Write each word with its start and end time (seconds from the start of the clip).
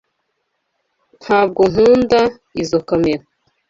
Ntabwo 1.23 1.61
nkunda 1.71 2.21
izoi 2.61 2.83
kamera. 2.87 3.23